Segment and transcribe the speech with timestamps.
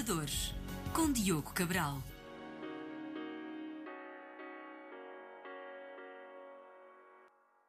[0.00, 0.54] Inovadores,
[0.94, 2.02] com Diogo Cabral.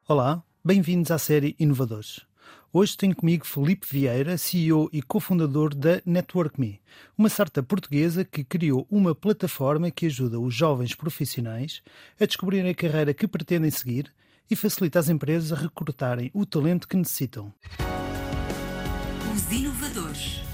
[0.08, 2.20] Olá, bem-vindos à série Inovadores.
[2.72, 6.80] Hoje tenho comigo Felipe Vieira, CEO e cofundador da NetworkMe,
[7.18, 11.82] uma startup portuguesa que criou uma plataforma que ajuda os jovens profissionais
[12.18, 14.10] a descobrirem a carreira que pretendem seguir
[14.50, 17.52] e facilita às empresas a recrutarem o talento que necessitam.
[19.34, 20.51] Os Inovadores.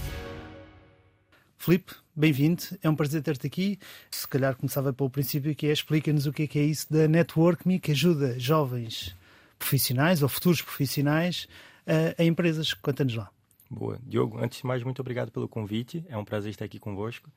[1.69, 2.63] Filipe, bem-vindo.
[2.83, 3.79] É um prazer ter-te aqui.
[4.11, 7.07] Se calhar começava pelo princípio, que é explica-nos o que é, que é isso da
[7.07, 9.15] NetworkMe, que ajuda jovens
[9.59, 11.47] profissionais ou futuros profissionais
[11.87, 12.73] a, a empresas.
[12.73, 13.29] Conta-nos lá.
[13.69, 13.99] Boa.
[14.03, 16.03] Diogo, antes de mais, muito obrigado pelo convite.
[16.09, 17.29] É um prazer estar aqui convosco.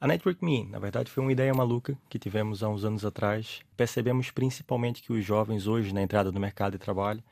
[0.00, 3.58] A NetworkMe, na verdade, foi uma ideia maluca que tivemos há uns anos atrás.
[3.76, 7.24] Percebemos principalmente que os jovens hoje, na entrada no mercado de trabalho,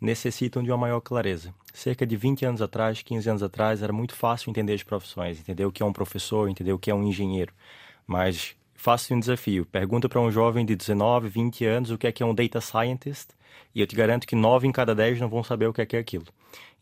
[0.00, 1.54] necessitam de uma maior clareza.
[1.72, 5.64] Cerca de 20 anos atrás, 15 anos atrás, era muito fácil entender as profissões, entender
[5.64, 7.52] o que é um professor, entender o que é um engenheiro.
[8.06, 9.66] Mas faça um desafio.
[9.66, 12.60] Pergunta para um jovem de 19, 20 anos o que é que é um data
[12.60, 13.30] scientist
[13.74, 15.86] e eu te garanto que 9 em cada 10 não vão saber o que é
[15.86, 16.26] que é aquilo.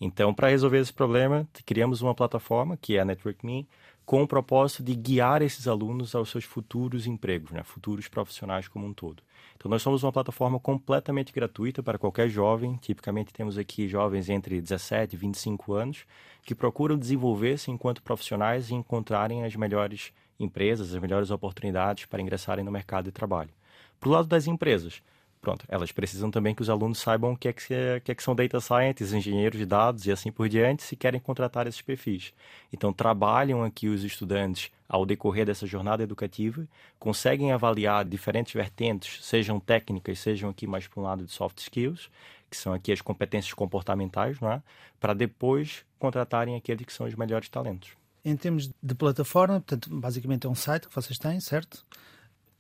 [0.01, 3.67] Então, para resolver esse problema, criamos uma plataforma, que é a NetworkMe,
[4.05, 7.63] com o propósito de guiar esses alunos aos seus futuros empregos, né?
[7.63, 9.23] futuros profissionais como um todo.
[9.57, 12.77] Então, nós somos uma plataforma completamente gratuita para qualquer jovem.
[12.77, 16.05] Tipicamente, temos aqui jovens entre 17 e 25 anos
[16.43, 22.65] que procuram desenvolver-se enquanto profissionais e encontrarem as melhores empresas, as melhores oportunidades para ingressarem
[22.65, 23.51] no mercado de trabalho.
[23.99, 25.01] Para o lado das empresas,
[25.45, 27.67] pronto, elas precisam também que os alunos saibam o que é que,
[28.03, 31.21] que, é que são data scientists, engenheiros de dados e assim por diante, se querem
[31.21, 32.33] contratar esses perfis.
[32.73, 36.67] Então, trabalham aqui os estudantes ao decorrer dessa jornada educativa,
[36.99, 42.09] conseguem avaliar diferentes vertentes, sejam técnicas, sejam aqui mais para um lado de soft skills,
[42.51, 44.63] que são aqui as competências comportamentais, não é?
[44.99, 47.91] para depois contratarem aqueles que são os melhores talentos.
[48.25, 51.85] Em termos de plataforma, portanto, basicamente é um site que vocês têm, certo?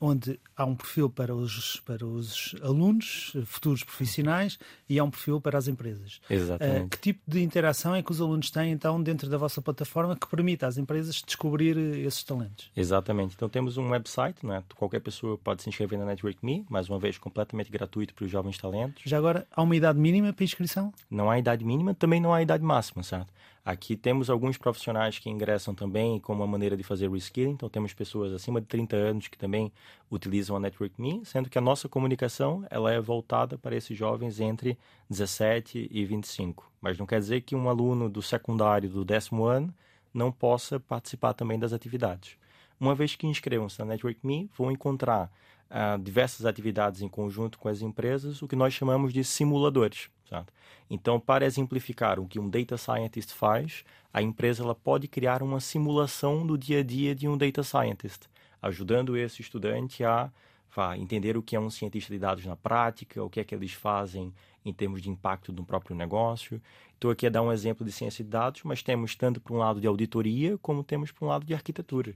[0.04, 5.41] Onde há um perfil para os, para os alunos, futuros profissionais, e há um perfil
[5.41, 6.20] para as empresas.
[6.28, 6.84] Exatamente.
[6.84, 10.14] Uh, que tipo de interação é que os alunos têm, então, dentro da vossa plataforma
[10.14, 12.70] que permite às empresas descobrir esses talentos?
[12.76, 13.34] Exatamente.
[13.34, 14.62] Então, temos um website, né?
[14.75, 18.31] qualquer pessoa pode se inscrever na Network Me, mais uma vez, completamente gratuito para os
[18.31, 19.03] jovens talentos.
[19.06, 20.93] Já agora, há uma idade mínima para inscrição?
[21.10, 23.32] Não há idade mínima, também não há idade máxima, certo?
[23.64, 27.94] Aqui temos alguns profissionais que ingressam também com uma maneira de fazer reskilling, então temos
[27.94, 29.72] pessoas acima de 30 anos que também
[30.10, 34.38] utilizam a Network Me, sendo que a nossa comunicação ela é voltada para esses jovens
[34.38, 34.76] entre
[35.08, 36.70] 17 e 25.
[36.78, 39.75] Mas não quer dizer que um aluno do secundário do décimo ano
[40.12, 42.36] não possa participar também das atividades.
[42.78, 45.32] Uma vez que inscrevam-se na Network Me, vão encontrar
[45.70, 50.10] uh, diversas atividades em conjunto com as empresas, o que nós chamamos de simuladores.
[50.28, 50.52] Certo?
[50.88, 55.60] Então, para exemplificar o que um data scientist faz, a empresa ela pode criar uma
[55.60, 58.28] simulação do dia a dia de um data scientist,
[58.62, 60.30] ajudando esse estudante a
[60.74, 63.54] vá, entender o que é um cientista de dados na prática, o que é que
[63.54, 64.34] eles fazem
[64.64, 66.60] em termos de impacto no próprio negócio.
[66.94, 69.58] Estou aqui a dar um exemplo de ciência de dados, mas temos tanto para um
[69.58, 72.14] lado de auditoria como temos para um lado de arquitetura.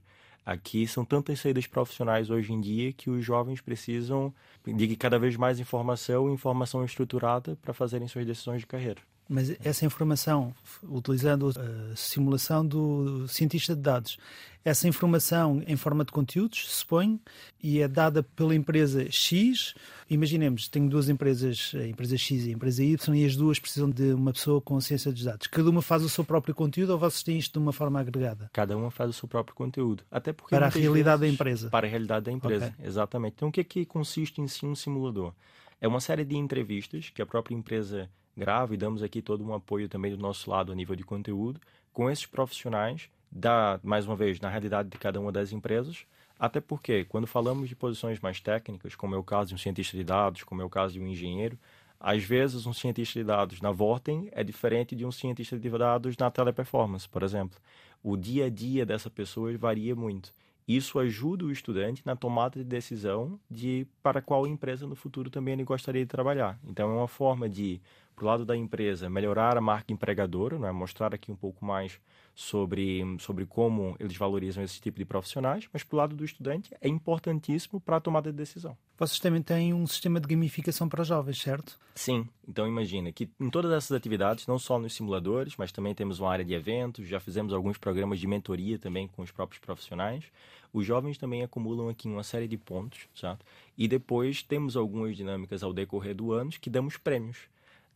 [0.48, 4.32] Aqui são tantas saídas profissionais hoje em dia que os jovens precisam
[4.66, 9.03] de cada vez mais informação informação estruturada para fazerem suas decisões de carreira.
[9.28, 14.19] Mas essa informação, utilizando a simulação do cientista de dados,
[14.65, 17.21] essa informação em forma de conteúdos, se põe,
[17.62, 19.75] e é dada pela empresa X.
[20.11, 23.89] Imaginemos, tenho duas empresas, a empresa X e a empresa Y, e as duas precisam
[23.89, 25.47] de uma pessoa com ciência dos dados.
[25.47, 28.50] Cada uma faz o seu próprio conteúdo ou vocês têm isto de uma forma agregada?
[28.53, 30.05] Cada uma faz o seu próprio conteúdo.
[30.10, 31.71] Até porque para a realidade vezes, da empresa.
[31.71, 32.87] Para a realidade da empresa, okay.
[32.87, 33.34] exatamente.
[33.37, 35.33] Então, o que é que consiste em si um simulador?
[35.81, 39.55] É uma série de entrevistas que a própria empresa grave e damos aqui todo um
[39.55, 41.61] apoio também do nosso lado a nível de conteúdo
[41.93, 46.05] com esses profissionais da mais uma vez na realidade de cada uma das empresas.
[46.37, 49.97] Até porque quando falamos de posições mais técnicas como é o caso de um cientista
[49.97, 51.56] de dados como é o caso de um engenheiro
[52.00, 56.16] às vezes um cientista de dados na Vorten é diferente de um cientista de dados
[56.16, 57.57] na Teleperformance por exemplo.
[58.03, 60.33] O dia a dia dessa pessoa varia muito
[60.68, 65.54] isso ajuda o estudante na tomada de decisão de para qual empresa no futuro também
[65.54, 66.60] ele gostaria de trabalhar.
[66.62, 67.80] Então, é uma forma de
[68.18, 70.72] para o lado da empresa, melhorar a marca empregadora, né?
[70.72, 72.00] mostrar aqui um pouco mais
[72.34, 76.74] sobre, sobre como eles valorizam esse tipo de profissionais, mas para o lado do estudante
[76.80, 78.76] é importantíssimo para a tomada de decisão.
[78.98, 81.78] Vocês também têm um sistema de gamificação para jovens, certo?
[81.94, 82.28] Sim.
[82.47, 86.32] Então imagina que em todas essas atividades, não só nos simuladores, mas também temos uma
[86.32, 90.24] área de eventos, já fizemos alguns programas de mentoria também com os próprios profissionais.
[90.72, 93.44] Os jovens também acumulam aqui uma série de pontos, certo?
[93.76, 97.38] E depois temos algumas dinâmicas ao decorrer do ano que damos prêmios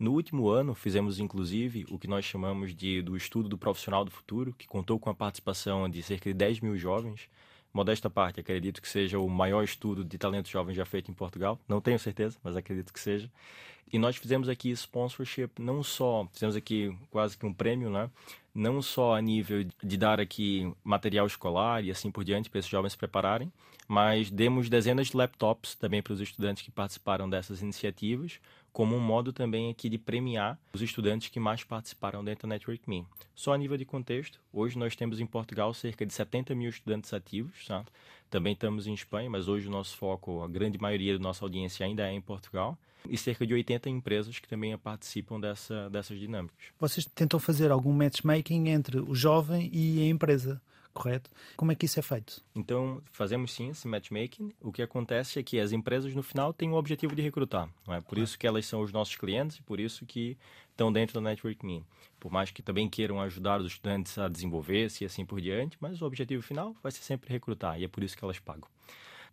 [0.02, 4.10] No último ano, fizemos inclusive o que nós chamamos de do estudo do profissional do
[4.10, 7.28] futuro, que contou com a participação de cerca de 10 mil jovens.
[7.72, 11.56] Modesta parte, acredito que seja o maior estudo de talento jovem já feito em Portugal.
[11.68, 13.30] Não tenho certeza, mas acredito que seja.
[13.92, 18.10] E nós fizemos aqui sponsorship, não só, fizemos aqui quase que um prêmio, né?
[18.52, 22.70] Não só a nível de dar aqui material escolar e assim por diante para esses
[22.70, 23.52] jovens se prepararem,
[23.86, 28.40] mas demos dezenas de laptops também para os estudantes que participaram dessas iniciativas,
[28.72, 32.88] como um modo também aqui de premiar os estudantes que mais participaram dentro da Network
[32.88, 33.06] Me.
[33.34, 37.12] Só a nível de contexto, hoje nós temos em Portugal cerca de 70 mil estudantes
[37.12, 37.92] ativos, certo?
[38.32, 41.84] também estamos em Espanha, mas hoje o nosso foco, a grande maioria da nossa audiência
[41.84, 46.56] ainda é em Portugal, e cerca de 80 empresas que também participam dessa, dessas dinâmicas.
[46.78, 50.62] Vocês tentam fazer algum matchmaking entre o jovem e a empresa?
[50.92, 51.30] Correto?
[51.56, 52.42] Como é que isso é feito?
[52.54, 54.52] Então, fazemos sim esse matchmaking.
[54.60, 57.68] O que acontece é que as empresas, no final, têm o objetivo de recrutar.
[57.86, 58.00] Não é?
[58.00, 60.36] Por isso que elas são os nossos clientes e por isso que
[60.70, 61.84] estão dentro da Network Me.
[62.18, 66.00] Por mais que também queiram ajudar os estudantes a desenvolver-se e assim por diante, mas
[66.00, 68.68] o objetivo final vai ser sempre recrutar e é por isso que elas pagam.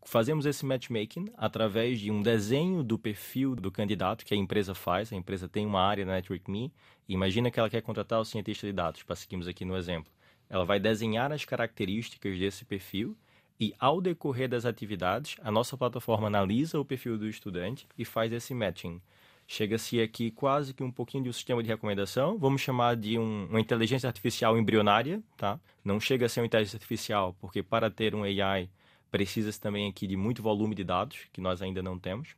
[0.03, 5.11] Fazemos esse matchmaking através de um desenho do perfil do candidato que a empresa faz.
[5.11, 6.71] A empresa tem uma área na Network Me.
[7.07, 10.11] Imagina que ela quer contratar o cientista de dados, para seguirmos aqui no exemplo.
[10.49, 13.15] Ela vai desenhar as características desse perfil
[13.59, 18.31] e, ao decorrer das atividades, a nossa plataforma analisa o perfil do estudante e faz
[18.31, 19.01] esse matching.
[19.45, 23.47] Chega-se aqui quase que um pouquinho de um sistema de recomendação, vamos chamar de um,
[23.47, 25.59] uma inteligência artificial embrionária, tá?
[25.83, 28.69] Não chega a ser uma inteligência artificial, porque para ter um AI
[29.11, 32.35] precisa-se também aqui de muito volume de dados, que nós ainda não temos.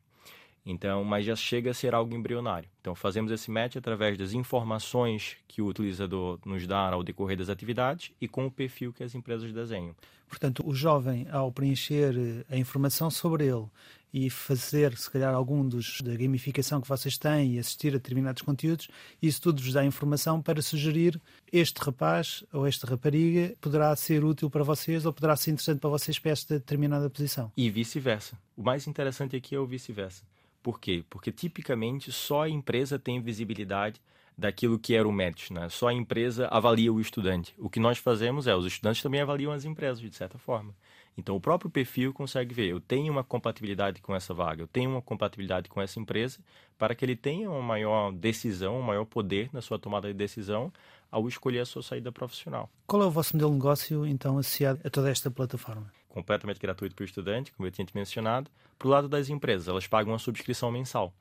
[0.66, 2.70] Então, mas já chega a ser algo embrionário.
[2.80, 7.50] Então, fazemos esse match através das informações que o utilizador nos dá ao decorrer das
[7.50, 9.96] atividades e com o perfil que as empresas desenham.
[10.28, 13.66] Portanto, o jovem, ao preencher eh, a informação sobre ele
[14.14, 18.42] e fazer, se calhar, algum dos da gamificação que vocês têm e assistir a determinados
[18.42, 18.88] conteúdos,
[19.22, 21.20] isso tudo vos dá informação para sugerir
[21.52, 25.90] este rapaz ou esta rapariga poderá ser útil para vocês ou poderá ser interessante para
[25.90, 27.52] vocês para esta determinada posição.
[27.56, 28.38] E vice-versa.
[28.56, 30.24] O mais interessante aqui é o vice-versa.
[30.62, 31.04] Por quê?
[31.10, 34.02] Porque tipicamente só a empresa tem visibilidade
[34.38, 35.70] daquilo que era o match, né?
[35.70, 37.54] Só a empresa avalia o estudante.
[37.58, 40.74] O que nós fazemos é, os estudantes também avaliam as empresas, de certa forma.
[41.18, 44.90] Então, o próprio perfil consegue ver, eu tenho uma compatibilidade com essa vaga, eu tenho
[44.90, 46.40] uma compatibilidade com essa empresa,
[46.78, 50.72] para que ele tenha uma maior decisão, um maior poder na sua tomada de decisão
[51.12, 52.70] ao escolher a sua saída profissional.
[52.88, 55.92] Qual é o vosso modelo de negócio, então, associado a toda esta plataforma?
[56.12, 58.50] Completamente gratuito para o estudante, como eu tinha te mencionado.
[58.78, 61.14] Para o lado das empresas, elas pagam uma subscrição mensal.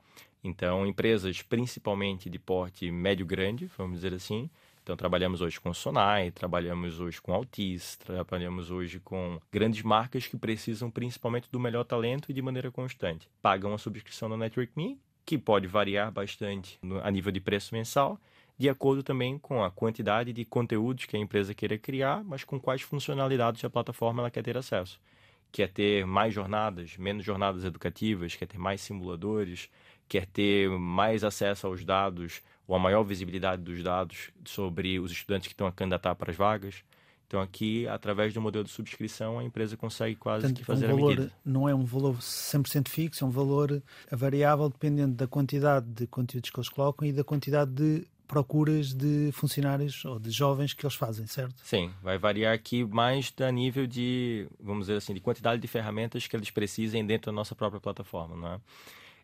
[0.43, 4.49] Então, empresas principalmente de porte médio-grande, vamos dizer assim.
[4.83, 10.35] Então, trabalhamos hoje com Sonai, trabalhamos hoje com Altis, trabalhamos hoje com grandes marcas que
[10.35, 13.29] precisam principalmente do melhor talento e de maneira constante.
[13.41, 18.19] Pagam a subscrição no Network Me, que pode variar bastante a nível de preço mensal,
[18.61, 22.59] de acordo também com a quantidade de conteúdos que a empresa queira criar, mas com
[22.59, 25.01] quais funcionalidades a plataforma ela quer ter acesso.
[25.51, 29.67] Quer ter mais jornadas, menos jornadas educativas, quer ter mais simuladores,
[30.07, 35.47] quer ter mais acesso aos dados ou a maior visibilidade dos dados sobre os estudantes
[35.47, 36.83] que estão a candidatar para as vagas.
[37.25, 40.97] Então aqui, através do modelo de subscrição, a empresa consegue quase Portanto, que fazer um
[40.97, 41.33] valor, a medida.
[41.43, 43.81] Não é um valor 100% fixo, é um valor
[44.11, 49.29] variável dependendo da quantidade de conteúdos que eles colocam e da quantidade de procuras de
[49.33, 51.53] funcionários ou de jovens que eles fazem, certo?
[51.65, 56.25] Sim, vai variar aqui mais a nível de, vamos dizer assim, de quantidade de ferramentas
[56.27, 58.59] que eles precisem dentro da nossa própria plataforma, não é?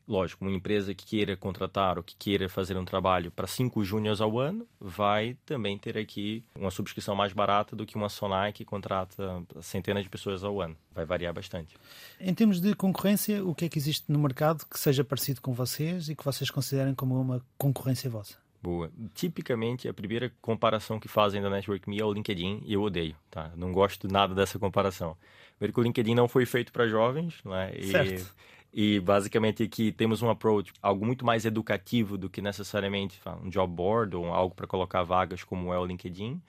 [0.06, 4.20] Lógico, uma empresa que queira contratar ou que queira fazer um trabalho para cinco júniores
[4.20, 8.66] ao ano vai também ter aqui uma subscrição mais barata do que uma Sonai que
[8.66, 10.76] contrata centenas de pessoas ao ano.
[10.94, 11.76] Vai variar bastante.
[12.20, 15.54] Em termos de concorrência, o que é que existe no mercado que seja parecido com
[15.54, 18.47] vocês e que vocês considerem como uma concorrência vossa?
[18.62, 18.92] Boa.
[19.14, 23.16] Tipicamente, a primeira comparação que fazem da Network Me é o LinkedIn e eu odeio,
[23.30, 23.52] tá?
[23.56, 25.16] Não gosto nada dessa comparação.
[25.58, 27.72] Primeiro que o LinkedIn não foi feito para jovens, né?
[27.76, 28.36] E, certo.
[28.74, 33.74] E basicamente aqui temos um approach, algo muito mais educativo do que necessariamente um job
[33.74, 36.42] board ou algo para colocar vagas como é o LinkedIn,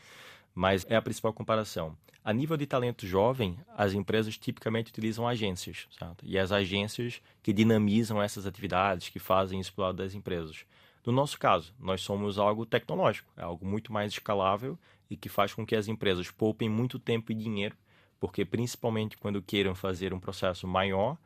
[0.55, 1.97] mas é a principal comparação.
[2.25, 6.23] A nível de talento jovem, as empresas tipicamente utilizam agências, certo?
[6.27, 10.67] E as agências que dinamizam essas atividades, que fazem isso para lado das empresas.
[11.09, 15.55] No nosso caso, nós somos algo tecnológico, é algo muito mais escalável e que faz
[15.55, 17.75] com que as empresas poupem muito tempo e dinheiro,
[18.21, 21.17] porque principalmente quando queiram fazer um processo maior,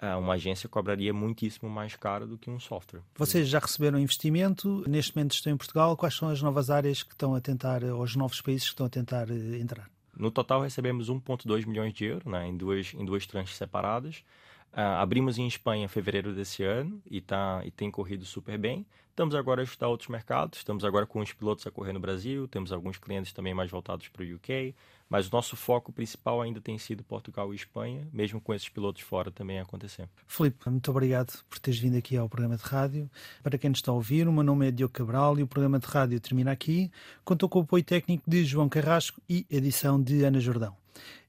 [0.00, 3.02] eh, uma agência cobraria muitíssimo mais caro do que um software.
[3.14, 7.12] Vocês já receberam investimento, neste momento estão em Portugal, quais são as novas áreas que
[7.12, 9.88] estão a tentar, ou os novos países que estão a tentar eh, entrar?
[10.16, 14.24] No total recebemos 1,2 milhões de euros né, em, duas, em duas tranches separadas.
[14.72, 18.86] Uh, abrimos em Espanha em fevereiro desse ano e, tá, e tem corrido super bem.
[19.18, 22.46] Estamos agora a ajustar outros mercados, estamos agora com os pilotos a correr no Brasil,
[22.46, 24.72] temos alguns clientes também mais voltados para o UK,
[25.08, 29.02] mas o nosso foco principal ainda tem sido Portugal e Espanha, mesmo com esses pilotos
[29.02, 30.08] fora também acontecendo.
[30.24, 33.10] Filipe, muito obrigado por teres vindo aqui ao programa de rádio.
[33.42, 35.80] Para quem nos está a ouvir, o meu nome é Diogo Cabral e o programa
[35.80, 36.88] de rádio termina aqui.
[37.24, 40.77] Contou com o apoio técnico de João Carrasco e edição de Ana Jordão.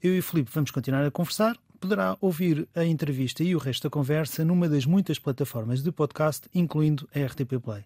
[0.01, 3.83] Eu e o Filipe vamos continuar a conversar poderá ouvir a entrevista e o resto
[3.83, 7.85] da conversa numa das muitas plataformas de podcast, incluindo a RTP Play.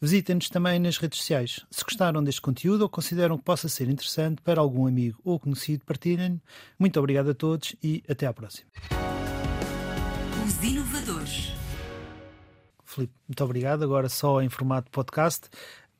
[0.00, 1.60] Visitem-nos também nas redes sociais.
[1.70, 5.84] Se gostaram deste conteúdo ou consideram que possa ser interessante para algum amigo ou conhecido,
[5.84, 6.40] partilhem.
[6.78, 8.70] Muito obrigado a todos e até à próxima.
[10.46, 11.52] Os inovadores.
[12.84, 13.82] Filipe, muito obrigado.
[13.82, 15.48] Agora só em formato podcast.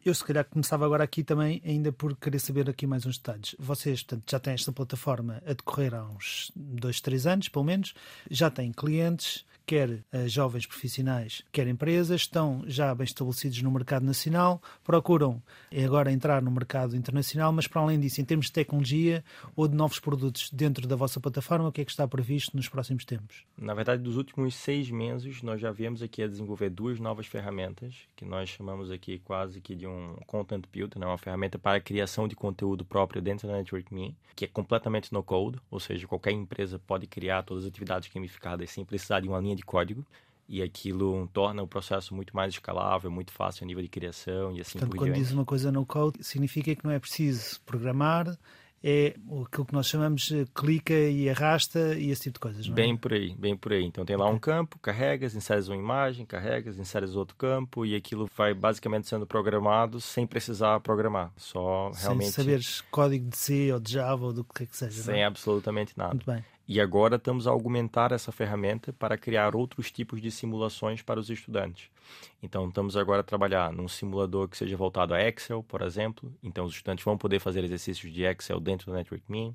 [0.04, 3.56] Eu, se calhar, começava agora aqui também, ainda por querer saber aqui mais uns detalhes.
[3.58, 7.94] Vocês, portanto, já têm esta plataforma a decorrer há uns dois, três anos, pelo menos,
[8.30, 14.04] já têm clientes, quer uh, jovens profissionais, quer empresas, estão já bem estabelecidos no mercado
[14.04, 15.42] nacional, procuram
[15.84, 19.24] agora entrar no mercado internacional, mas para além disso, em termos de tecnologia
[19.56, 22.68] ou de novos produtos dentro da vossa plataforma, o que é que está previsto nos
[22.68, 23.44] próximos tempos?
[23.56, 27.94] Na verdade, dos últimos seis meses, nós já viemos aqui a desenvolver duas novas ferramentas,
[28.16, 31.06] que nós chamamos aqui quase que de um Content Builder, né?
[31.06, 35.12] uma ferramenta para a criação de conteúdo próprio dentro da Network Me, que é completamente
[35.12, 39.28] no code, ou seja, qualquer empresa pode criar todas as atividades gamificadas sem precisar de
[39.28, 40.04] uma linha linha de código
[40.48, 44.60] e aquilo torna o processo muito mais escalável, muito fácil a nível de criação e
[44.60, 45.24] assim Portanto, por quando diante.
[45.24, 48.36] diz uma coisa no code, significa que não é preciso programar,
[48.86, 52.74] é aquilo que nós chamamos de clica e arrasta e esse tipo de coisas, não
[52.74, 52.76] é?
[52.76, 53.82] Bem por aí, bem por aí.
[53.82, 54.36] Então tem lá okay.
[54.36, 59.26] um campo, carregas, inseres uma imagem, carregas, inseres outro campo e aquilo vai basicamente sendo
[59.26, 62.32] programado sem precisar programar, só realmente...
[62.32, 65.22] Sem saberes código de C ou de Java ou do que é que seja, Sem
[65.22, 65.24] é?
[65.24, 66.10] absolutamente nada.
[66.10, 66.44] Muito bem.
[66.66, 71.28] E agora estamos a augmentar essa ferramenta para criar outros tipos de simulações para os
[71.28, 71.90] estudantes.
[72.42, 76.32] Então, estamos agora a trabalhar num simulador que seja voltado a Excel, por exemplo.
[76.42, 79.54] Então, os estudantes vão poder fazer exercícios de Excel dentro do Network Me.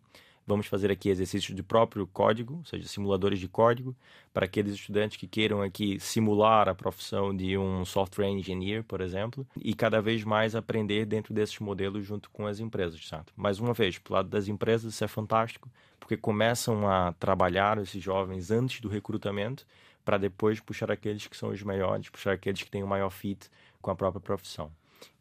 [0.49, 3.95] Vamos fazer aqui exercícios de próprio código, ou seja, simuladores de código,
[4.33, 9.45] para aqueles estudantes que queiram aqui simular a profissão de um software engineer, por exemplo,
[9.61, 13.31] e cada vez mais aprender dentro desses modelos junto com as empresas, certo?
[13.37, 17.77] Mais uma vez, para o lado das empresas, isso é fantástico, porque começam a trabalhar
[17.77, 19.67] esses jovens antes do recrutamento
[20.03, 23.47] para depois puxar aqueles que são os melhores, puxar aqueles que têm o maior fit
[23.83, 24.71] com a própria profissão.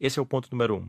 [0.00, 0.88] Esse é o ponto número um.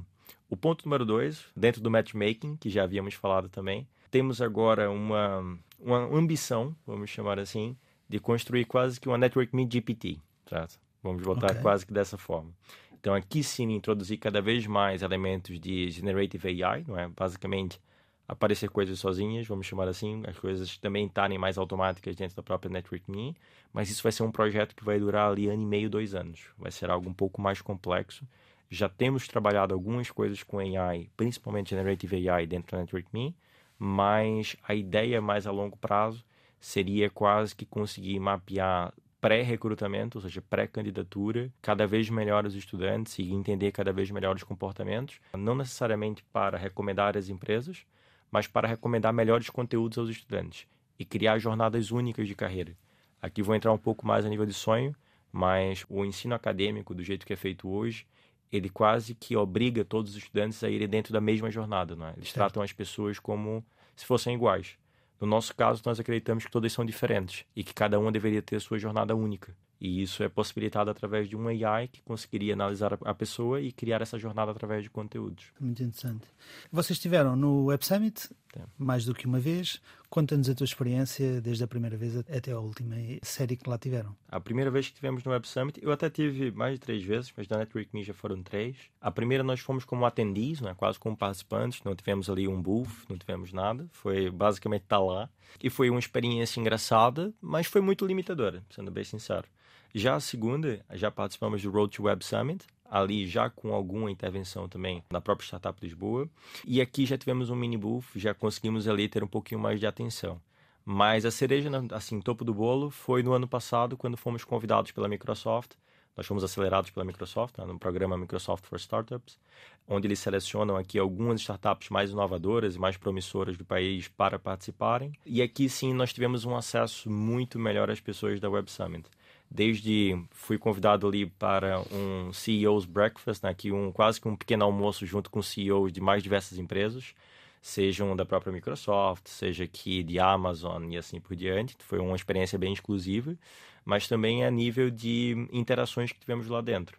[0.50, 5.58] O ponto número dois, dentro do matchmaking, que já havíamos falado também, temos agora uma,
[5.80, 7.76] uma ambição, vamos chamar assim,
[8.08, 10.80] de construir quase que uma Network Me GPT, certo?
[11.02, 11.62] Vamos voltar okay.
[11.62, 12.52] quase que dessa forma.
[13.00, 17.08] Então, aqui sim, introduzir cada vez mais elementos de Generative AI, não é?
[17.08, 17.80] Basicamente,
[18.28, 22.70] aparecer coisas sozinhas, vamos chamar assim, as coisas também estarem mais automáticas dentro da própria
[22.70, 23.36] Network Me,
[23.72, 26.42] mas isso vai ser um projeto que vai durar ali ano e meio, dois anos.
[26.58, 28.28] Vai ser algo um pouco mais complexo.
[28.70, 33.34] Já temos trabalhado algumas coisas com AI, principalmente Generative AI dentro da Network Me,
[33.80, 36.26] mas a ideia mais a longo prazo
[36.60, 43.32] seria quase que conseguir mapear pré-recrutamento, ou seja, pré-candidatura, cada vez melhor os estudantes e
[43.32, 47.86] entender cada vez melhor os comportamentos, não necessariamente para recomendar as empresas,
[48.30, 50.68] mas para recomendar melhores conteúdos aos estudantes
[50.98, 52.76] e criar jornadas únicas de carreira.
[53.22, 54.96] Aqui vou entrar um pouco mais a nível de sonho,
[55.32, 58.06] mas o ensino acadêmico, do jeito que é feito hoje,
[58.52, 61.96] ele quase que obriga todos os estudantes a irem dentro da mesma jornada.
[61.96, 62.14] Não é?
[62.18, 62.36] Eles certo.
[62.36, 63.64] tratam as pessoas como
[63.96, 64.78] se fossem iguais.
[65.20, 68.60] No nosso caso, nós acreditamos que todas são diferentes e que cada uma deveria ter
[68.62, 69.54] sua jornada única.
[69.80, 74.02] E isso é possibilitado através de um AI que conseguiria analisar a pessoa e criar
[74.02, 75.54] essa jornada através de conteúdos.
[75.60, 76.28] Muito interessante.
[76.72, 78.30] Vocês estiveram no Web Summit
[78.78, 79.82] mais do que uma vez.
[80.10, 84.16] Conta-nos a tua experiência desde a primeira vez até a última série que lá tiveram.
[84.28, 87.32] A primeira vez que tivemos no Web Summit, eu até tive mais de três vezes,
[87.38, 88.76] mas na Network já foram três.
[89.00, 92.90] A primeira nós fomos como atendis, né, quase como participantes, não tivemos ali um booth,
[93.08, 93.88] não tivemos nada.
[93.92, 95.30] Foi basicamente estar lá.
[95.62, 99.48] E foi uma experiência engraçada, mas foi muito limitadora, sendo bem sincero.
[99.94, 104.68] Já a segunda, já participamos do Road to Web Summit, ali já com alguma intervenção
[104.68, 106.28] também na própria Startup Lisboa.
[106.66, 109.86] E aqui já tivemos um mini booth, já conseguimos ali ter um pouquinho mais de
[109.86, 110.42] atenção.
[110.84, 115.08] Mas a cereja, assim, topo do bolo, foi no ano passado, quando fomos convidados pela
[115.08, 115.74] Microsoft.
[116.18, 119.40] Nós fomos acelerados pela Microsoft, né, no programa Microsoft for Startups,
[119.88, 125.14] onde eles selecionam aqui algumas startups mais inovadoras e mais promissoras do país para participarem.
[125.26, 129.08] E aqui sim nós tivemos um acesso muito melhor às pessoas da Web Summit
[129.50, 134.64] desde fui convidado ali para um CEO's Breakfast, né, que um quase que um pequeno
[134.66, 137.14] almoço junto com CEOs de mais diversas empresas.
[137.62, 141.76] sejam da própria Microsoft, seja aqui de Amazon e assim por diante.
[141.80, 143.36] Foi uma experiência bem exclusiva,
[143.84, 146.98] mas também a nível de interações que tivemos lá dentro.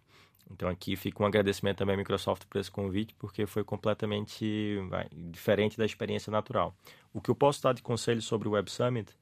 [0.49, 5.07] Então aqui fica um agradecimento também à Microsoft por esse convite, porque foi completamente vai,
[5.11, 6.75] diferente da experiência natural.
[7.13, 9.13] O que eu posso dar de conselho sobre o Web Summit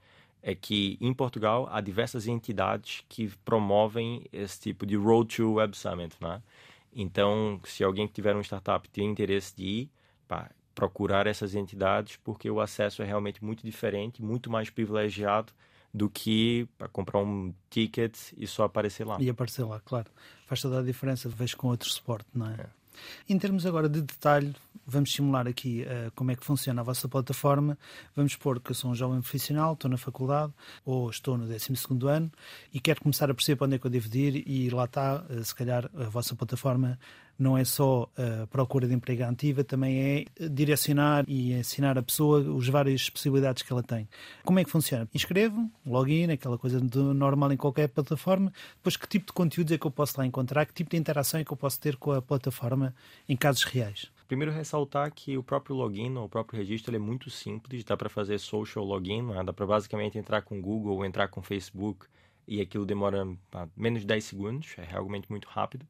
[0.41, 5.75] é que em Portugal há diversas entidades que promovem esse tipo de Road to Web
[5.75, 6.41] Summit, né?
[6.93, 9.91] Então, se alguém que tiver uma startup tem interesse de ir,
[10.27, 15.53] pá, procurar essas entidades, porque o acesso é realmente muito diferente, muito mais privilegiado
[15.93, 19.17] do que para comprar um ticket e só aparecer lá.
[19.19, 20.09] E aparecer lá, claro.
[20.45, 22.53] Faz toda a diferença, vejo com outro suporte, não é?
[22.53, 22.78] é.
[23.27, 27.07] Em termos agora de detalhe, vamos simular aqui uh, como é que funciona a vossa
[27.07, 27.77] plataforma.
[28.15, 30.53] Vamos supor que eu sou um jovem profissional, estou na faculdade
[30.85, 31.73] ou estou no 12
[32.07, 32.31] ano
[32.73, 35.23] e quero começar a perceber para onde é que eu devo ir e lá está,
[35.29, 36.99] uh, se calhar, a vossa plataforma
[37.39, 42.43] não é só a procura de emprego ativa, também é direcionar e ensinar a pessoa
[42.57, 44.07] as várias possibilidades que ela tem.
[44.43, 45.07] Como é que funciona?
[45.13, 46.79] Inscrevo, login, aquela coisa
[47.13, 48.51] normal em qualquer plataforma.
[48.75, 50.65] Depois, que tipo de conteúdos é que eu posso lá encontrar?
[50.65, 52.93] Que tipo de interação é que eu posso ter com a plataforma
[53.27, 54.11] em casos reais?
[54.27, 57.83] Primeiro, ressaltar que o próprio login, o próprio registro, é muito simples.
[57.83, 59.43] Dá para fazer social login, né?
[59.43, 62.05] dá para basicamente entrar com Google ou entrar com Facebook
[62.47, 63.27] e aquilo demora
[63.77, 65.85] menos de 10 segundos, é realmente muito rápido.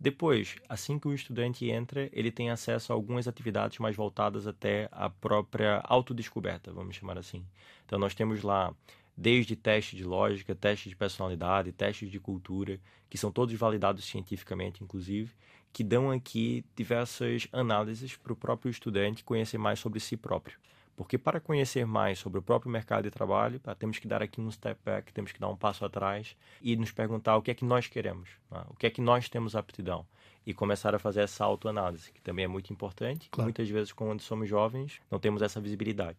[0.00, 4.88] Depois, assim que o estudante entra, ele tem acesso a algumas atividades mais voltadas até
[4.92, 7.44] a própria autodescoberta, vamos chamar assim.
[7.84, 8.72] Então, nós temos lá
[9.16, 12.78] desde testes de lógica, testes de personalidade, testes de cultura,
[13.10, 15.32] que são todos validados cientificamente, inclusive,
[15.72, 20.56] que dão aqui diversas análises para o próprio estudante conhecer mais sobre si próprio.
[20.98, 24.50] Porque para conhecer mais sobre o próprio mercado de trabalho, temos que dar aqui um
[24.50, 27.64] step back, temos que dar um passo atrás e nos perguntar o que é que
[27.64, 28.64] nós queremos, né?
[28.68, 30.04] o que é que nós temos aptidão
[30.44, 33.28] e começar a fazer essa autoanálise, que também é muito importante.
[33.30, 33.46] Claro.
[33.46, 36.18] Muitas vezes, quando somos jovens, não temos essa visibilidade.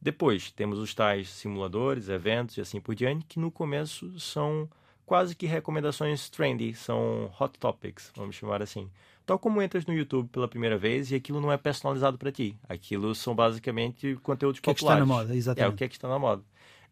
[0.00, 4.66] Depois, temos os tais simuladores, eventos e assim por diante, que no começo são
[5.04, 8.90] quase que recomendações trendy, são hot topics, vamos chamar assim.
[9.26, 12.56] Tal como entras no YouTube pela primeira vez e aquilo não é personalizado para ti.
[12.68, 15.02] Aquilo são basicamente conteúdos o que populares.
[15.02, 15.70] É que está na moda, exatamente.
[15.70, 16.42] É o que é que está na moda.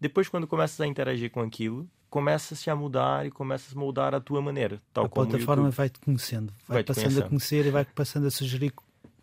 [0.01, 4.21] Depois, quando começas a interagir com aquilo, começa-se a mudar e começas a moldar a
[4.21, 4.83] tua maneira.
[4.93, 7.25] Tal a plataforma vai-te conhecendo, vai, vai passando conhecendo.
[7.25, 8.73] a conhecer e vai passando a sugerir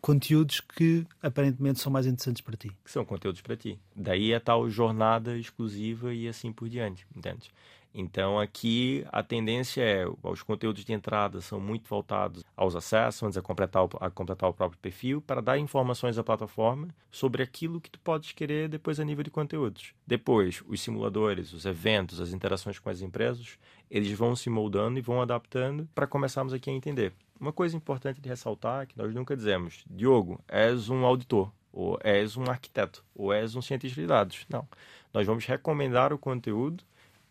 [0.01, 2.71] conteúdos que aparentemente são mais interessantes para ti.
[2.83, 3.77] Que são conteúdos para ti.
[3.95, 7.51] Daí a tal jornada exclusiva e assim por diante, entende?
[7.93, 13.41] Então aqui a tendência é os conteúdos de entrada são muito voltados aos assessments, a
[13.41, 17.89] completar o, a completar o próprio perfil para dar informações à plataforma sobre aquilo que
[17.89, 19.93] tu podes querer depois a nível de conteúdos.
[20.07, 23.57] Depois, os simuladores, os eventos, as interações com as empresas,
[23.89, 27.13] eles vão se moldando e vão adaptando para começarmos aqui a entender.
[27.39, 31.97] Uma coisa importante de ressaltar é que nós nunca dizemos, Diogo, és um auditor, ou
[32.03, 34.45] és um arquiteto, ou és um cientista de dados.
[34.49, 34.67] Não.
[35.13, 36.83] Nós vamos recomendar o conteúdo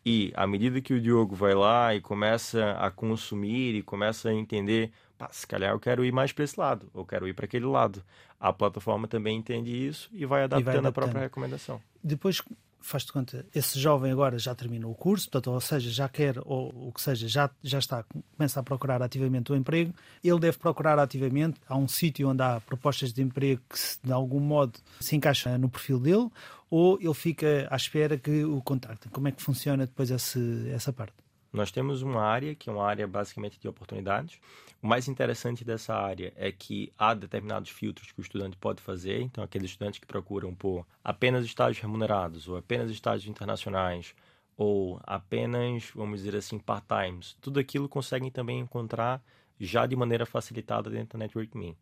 [0.04, 4.34] e à medida que o Diogo vai lá e começa a consumir e começa a
[4.34, 7.44] entender, pá, se calhar eu quero ir mais para esse lado, ou quero ir para
[7.44, 8.02] aquele lado.
[8.38, 10.86] A plataforma também entende isso e vai adaptando, e vai adaptando.
[10.86, 11.80] a própria recomendação.
[12.02, 12.42] Depois,
[12.80, 16.88] faz-te conta, esse jovem agora já terminou o curso, portanto, ou seja, já quer, ou
[16.88, 18.04] o que seja, já, já está,
[18.36, 22.60] começa a procurar ativamente o emprego, ele deve procurar ativamente, há um sítio onde há
[22.60, 26.28] propostas de emprego que de algum modo se encaixa no perfil dele,
[26.70, 29.10] ou ele fica à espera que o contactem?
[29.10, 31.14] Como é que funciona depois esse, essa parte?
[31.52, 34.38] Nós temos uma área que é uma área basicamente de oportunidades.
[34.82, 39.20] O mais interessante dessa área é que há determinados filtros que o estudante pode fazer.
[39.20, 44.14] Então, aqueles estudantes que procuram por apenas estágios remunerados, ou apenas estágios internacionais,
[44.56, 49.22] ou apenas, vamos dizer assim, part-times, tudo aquilo conseguem também encontrar
[49.58, 51.76] já de maneira facilitada dentro da Network Me.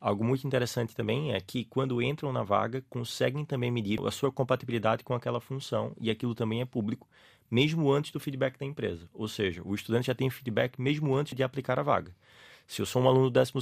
[0.00, 4.30] Algo muito interessante também é que quando entram na vaga, conseguem também medir a sua
[4.30, 7.08] compatibilidade com aquela função e aquilo também é público,
[7.50, 9.08] mesmo antes do feedback da empresa.
[9.12, 12.12] Ou seja, o estudante já tem feedback mesmo antes de aplicar a vaga.
[12.66, 13.52] Se eu sou um aluno do 12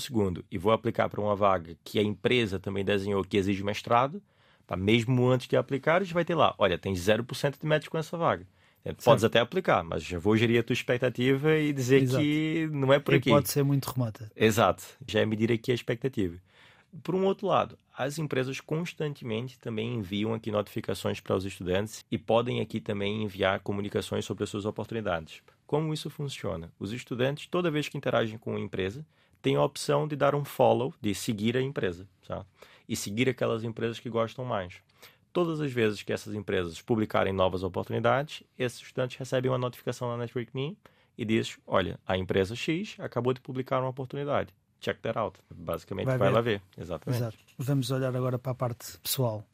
[0.50, 4.22] e vou aplicar para uma vaga que a empresa também desenhou que exige mestrado,
[4.66, 4.76] tá?
[4.76, 8.16] mesmo antes de aplicar, já vai ter lá, olha, tem 0% de match com essa
[8.16, 8.46] vaga.
[8.84, 12.22] É, podes até aplicar, mas já vou gerir a tua expectativa e dizer Exato.
[12.22, 13.30] que não é por e aqui.
[13.30, 14.30] pode ser muito remota.
[14.34, 16.36] Exato, já é medir aqui a expectativa.
[17.02, 22.18] Por um outro lado, as empresas constantemente também enviam aqui notificações para os estudantes e
[22.18, 25.42] podem aqui também enviar comunicações sobre as suas oportunidades.
[25.66, 26.70] Como isso funciona?
[26.78, 29.06] Os estudantes, toda vez que interagem com a empresa,
[29.40, 32.44] têm a opção de dar um follow, de seguir a empresa, tá?
[32.86, 34.74] e seguir aquelas empresas que gostam mais.
[35.32, 40.18] Todas as vezes que essas empresas publicarem novas oportunidades, esses estudantes recebem uma notificação na
[40.18, 40.76] Network Me
[41.16, 44.52] e diz: olha, a empresa X acabou de publicar uma oportunidade.
[44.82, 45.38] Check that out.
[45.54, 46.60] Basicamente, Vai vai, lá ver.
[46.76, 47.20] Exatamente.
[47.22, 47.38] Exato.
[47.56, 49.44] Vamos olhar agora para a parte pessoal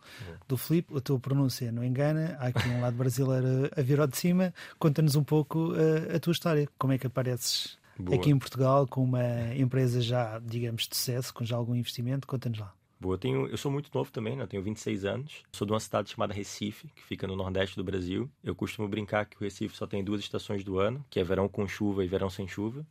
[0.48, 0.96] do Filipe.
[0.96, 2.36] A tua pronúncia não engana.
[2.40, 4.54] Há aqui um lado brasileiro a vir ao de cima.
[4.78, 6.68] Conta-nos um pouco uh, a tua história.
[6.78, 8.16] Como é que apareces Boa.
[8.18, 12.26] aqui em Portugal com uma empresa já, digamos, de sucesso, com já algum investimento?
[12.26, 12.72] Conta-nos lá.
[13.00, 14.42] Boa, eu, tenho, eu sou muito novo também, né?
[14.42, 15.44] eu tenho 26 anos.
[15.52, 18.28] Sou de uma cidade chamada Recife, que fica no nordeste do Brasil.
[18.42, 21.48] Eu costumo brincar que o Recife só tem duas estações do ano, que é verão
[21.48, 22.84] com chuva e verão sem chuva.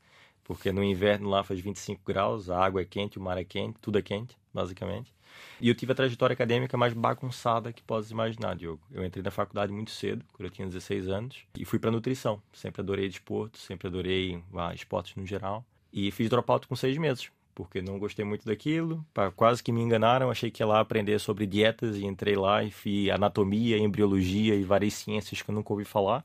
[0.47, 3.77] Porque no inverno lá faz 25 graus, a água é quente, o mar é quente,
[3.81, 5.13] tudo é quente, basicamente.
[5.59, 8.81] E eu tive a trajetória acadêmica mais bagunçada que podes imaginar, Diogo.
[8.89, 12.41] Eu entrei na faculdade muito cedo, quando eu tinha 16 anos, e fui para nutrição.
[12.53, 15.65] Sempre adorei desporto, sempre adorei ah, esportes no geral.
[15.91, 19.05] E fiz dropout com seis meses, porque não gostei muito daquilo.
[19.35, 22.71] Quase que me enganaram, achei que ia lá aprender sobre dietas e entrei lá e
[22.71, 26.23] fiz anatomia, embriologia e várias ciências que eu nunca ouvi falar.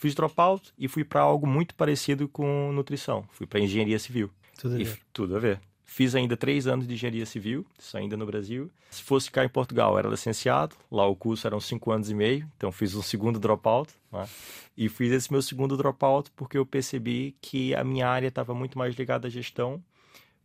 [0.00, 3.22] Fiz dropout e fui para algo muito parecido com nutrição.
[3.32, 4.30] Fui para engenharia civil.
[4.58, 4.90] Tudo a E ver.
[4.90, 5.60] f- tudo a ver.
[5.84, 8.70] Fiz ainda três anos de engenharia civil, isso ainda no Brasil.
[8.90, 10.74] Se fosse cá em Portugal, era licenciado.
[10.90, 13.92] Lá o curso eram cinco anos e meio, então fiz um segundo dropout.
[14.10, 14.26] Né?
[14.74, 18.78] E fiz esse meu segundo dropout porque eu percebi que a minha área estava muito
[18.78, 19.82] mais ligada à gestão,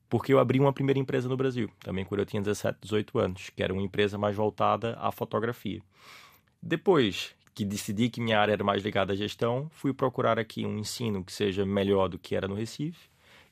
[0.09, 3.49] porque eu abri uma primeira empresa no Brasil, também quando eu tinha 17, 18 anos,
[3.55, 5.81] que era uma empresa mais voltada à fotografia.
[6.61, 10.77] Depois que decidi que minha área era mais ligada à gestão, fui procurar aqui um
[10.77, 13.09] ensino que seja melhor do que era no Recife.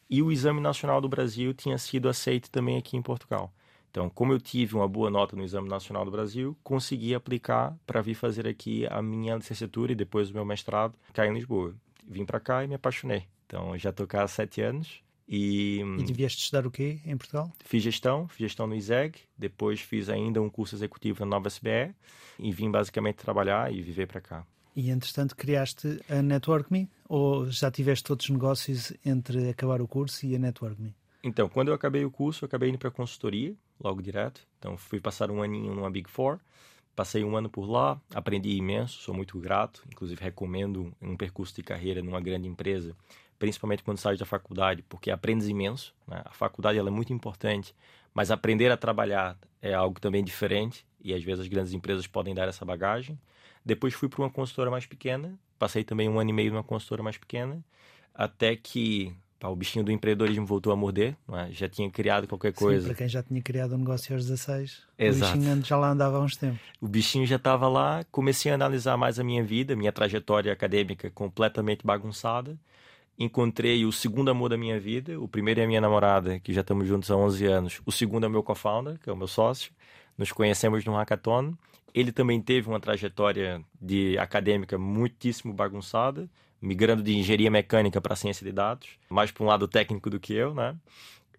[0.10, 3.54] E o Exame Nacional do Brasil tinha sido aceito também aqui em Portugal.
[3.90, 8.02] Então, como eu tive uma boa nota no Exame Nacional do Brasil, consegui aplicar para
[8.02, 11.74] vir fazer aqui a minha licenciatura e depois o meu mestrado cá em Lisboa.
[12.06, 13.26] Vim para cá e me apaixonei.
[13.46, 17.52] Então, já estou cá há sete anos e, E devieste estudar o quê em Portugal?
[17.66, 21.94] fiz gestão, fiz gestão no ISEG, depois fiz ainda um curso executivo na Nova SBE
[22.40, 24.46] e vim basicamente trabalhar e viver para cá.
[24.76, 26.90] E entretanto criaste a Network Me?
[27.08, 30.96] Ou já tiveste outros negócios entre acabar o curso e a Network Me?
[31.24, 34.42] Então, quando eu acabei o curso, eu acabei indo para consultoria, logo direto.
[34.60, 36.40] Então, fui passar um aninho numa Big Four.
[36.96, 39.84] Passei um ano por lá, aprendi imenso, sou muito grato.
[39.88, 42.96] Inclusive, recomendo um percurso de carreira numa grande empresa,
[43.44, 45.94] principalmente quando sai da faculdade, porque aprendes imenso.
[46.08, 46.22] Né?
[46.24, 47.76] A faculdade ela é muito importante,
[48.14, 52.34] mas aprender a trabalhar é algo também diferente e às vezes as grandes empresas podem
[52.34, 53.20] dar essa bagagem.
[53.66, 57.04] Depois fui para uma consultora mais pequena, passei também um ano e meio numa consultora
[57.04, 57.62] mais pequena,
[58.16, 61.52] até que pá, o bichinho do empreendedorismo voltou a morder, é?
[61.52, 62.88] já tinha criado qualquer Sim, coisa.
[62.88, 65.34] para quem já tinha criado um negócio aos 16, Exato.
[65.34, 66.62] o bichinho já lá andava há uns tempos.
[66.80, 71.12] O bichinho já estava lá, comecei a analisar mais a minha vida, minha trajetória acadêmica
[71.12, 72.58] completamente bagunçada.
[73.18, 75.20] Encontrei o segundo amor da minha vida.
[75.20, 77.82] O primeiro é a minha namorada, que já estamos juntos há 11 anos.
[77.86, 79.72] O segundo é o meu co-founder, que é o meu sócio.
[80.18, 81.54] Nos conhecemos num hackathon.
[81.94, 86.28] Ele também teve uma trajetória de acadêmica muitíssimo bagunçada,
[86.60, 90.34] migrando de engenharia mecânica para ciência de dados, mais para um lado técnico do que
[90.34, 90.76] eu, né?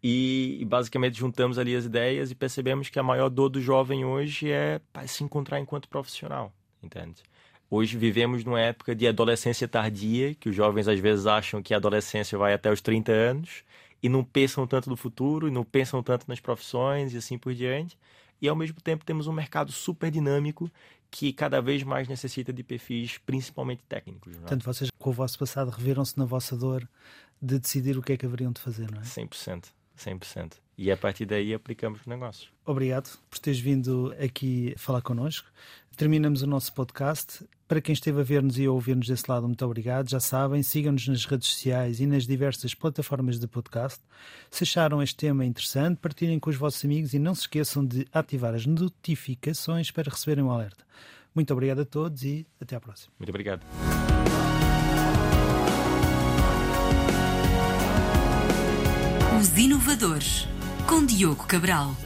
[0.01, 4.05] E, e basicamente juntamos ali as ideias e percebemos que a maior dor do jovem
[4.05, 7.23] hoje é se encontrar enquanto profissional, entende?
[7.77, 11.77] Hoje vivemos numa época de adolescência tardia, que os jovens às vezes acham que a
[11.77, 13.65] adolescência vai até os 30 anos
[14.01, 17.53] e não pensam tanto no futuro, e não pensam tanto nas profissões e assim por
[17.53, 17.99] diante.
[18.41, 20.71] E ao mesmo tempo temos um mercado super dinâmico
[21.11, 24.35] que cada vez mais necessita de perfis principalmente técnicos.
[24.35, 24.41] Não é?
[24.43, 26.89] Portanto, vocês com o vosso passado reviram-se na vossa dor
[27.43, 29.03] de decidir o que é que haveriam de fazer, não é?
[29.03, 29.65] 100%,
[29.99, 30.53] 100%.
[30.79, 32.51] E a partir daí aplicamos o negócio.
[32.65, 35.49] Obrigado por teres vindo aqui falar connosco.
[35.97, 37.45] Terminamos o nosso podcast.
[37.67, 40.11] Para quem esteve a ver-nos e a ouvir-nos desse lado, muito obrigado.
[40.11, 44.01] Já sabem, sigam-nos nas redes sociais e nas diversas plataformas de podcast.
[44.51, 48.07] Se acharam este tema interessante, partilhem com os vossos amigos e não se esqueçam de
[48.13, 50.85] ativar as notificações para receberem o alerta.
[51.35, 53.13] Muito obrigado a todos e até à próxima.
[53.19, 53.63] Muito obrigado.
[59.41, 60.47] Os Inovadores,
[60.87, 61.97] com Diogo Cabral.